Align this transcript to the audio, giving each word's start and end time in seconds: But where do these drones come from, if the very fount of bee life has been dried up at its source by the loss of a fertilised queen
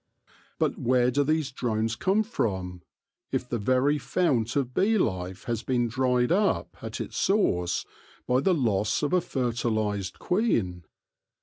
But 0.57 0.79
where 0.79 1.11
do 1.11 1.23
these 1.23 1.51
drones 1.51 1.95
come 1.95 2.23
from, 2.23 2.81
if 3.31 3.47
the 3.47 3.59
very 3.59 3.99
fount 3.99 4.55
of 4.55 4.73
bee 4.73 4.97
life 4.97 5.43
has 5.43 5.61
been 5.61 5.87
dried 5.87 6.31
up 6.31 6.75
at 6.81 6.99
its 6.99 7.17
source 7.17 7.85
by 8.25 8.39
the 8.39 8.55
loss 8.55 9.03
of 9.03 9.13
a 9.13 9.21
fertilised 9.21 10.17
queen 10.17 10.85